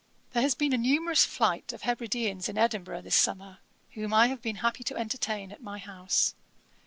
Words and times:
'There 0.31 0.41
has 0.41 0.55
been 0.55 0.73
a 0.73 0.79
numerous 0.79 1.25
flight 1.25 1.71
of 1.71 1.83
Hebrideans 1.83 2.49
in 2.49 2.57
Edinburgh 2.57 3.01
this 3.03 3.15
summer, 3.15 3.59
whom 3.91 4.15
I 4.15 4.29
have 4.29 4.41
been 4.41 4.55
happy 4.65 4.83
to 4.85 4.97
entertain 4.97 5.51
at 5.51 5.61
my 5.61 5.77
house. 5.77 6.33